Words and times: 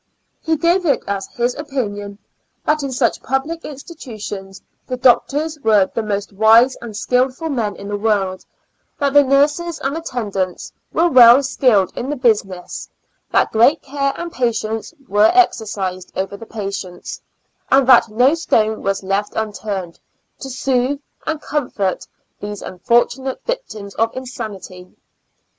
He 0.41 0.57
gave 0.57 0.83
it 0.87 1.03
as 1.05 1.27
his 1.27 1.53
opin 1.57 1.93
ion 1.93 2.17
that 2.65 2.81
in 2.81 2.91
such 2.91 3.21
pubhc 3.21 3.61
institutions 3.61 4.59
the 4.87 4.97
doctors 4.97 5.59
were 5.59 5.91
the 5.93 6.01
most 6.01 6.33
wise 6.33 6.75
and 6.81 6.97
skillful 6.97 7.49
men 7.49 7.75
in 7.75 7.87
the 7.87 7.95
world; 7.97 8.43
that 8.97 9.13
the 9.13 9.23
nurses 9.23 9.79
and 9.79 9.95
attendants 9.95 10.73
were 10.91 11.07
weU 11.07 11.45
skilled 11.45 11.95
in 11.95 12.09
the 12.09 12.15
busi 12.15 12.45
ness; 12.45 12.89
that 13.31 13.51
great 13.51 13.83
care 13.83 14.15
and 14.17 14.31
patience 14.31 14.91
were 15.07 15.29
exercised 15.35 16.11
over 16.17 16.35
the 16.35 16.47
patients, 16.47 17.21
and 17.69 17.85
that 17.87 18.09
no 18.09 18.33
stone 18.33 18.81
was 18.81 19.03
left 19.03 19.35
unturned 19.35 19.99
to 20.39 20.49
soothe 20.49 20.99
and 21.27 21.43
comfort 21.43 22.07
these 22.39 22.63
unfortunate 22.63 23.39
victims 23.45 23.93
of 23.93 24.09
insanity. 24.17 24.95